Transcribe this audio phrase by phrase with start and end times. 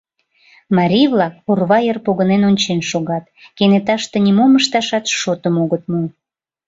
[0.77, 3.25] Марий-влак орва йыр погынен ончен шогат:
[3.57, 6.01] кенеташте нимом ышташат шотым огыт му.